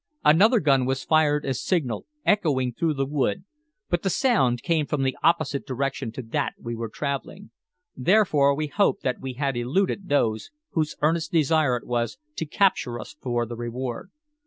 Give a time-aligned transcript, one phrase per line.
[0.25, 3.43] Another gun was fired as signal, echoing through the wood,
[3.87, 7.51] but the sound came from the opposite direction to that we were traveling;
[7.95, 12.99] therefore we hoped that we had eluded those whose earnest desire it was to capture
[12.99, 14.09] us for the reward.